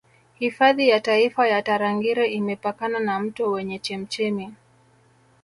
[0.39, 4.53] Hifadhi ya taifa ya Tarangire imepakana na mto wenye chemchemi